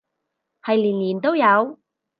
[0.63, 1.77] 係年年都有